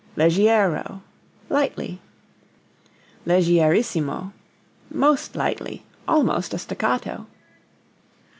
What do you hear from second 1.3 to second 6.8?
lightly. Leggierissimo most lightly; almost a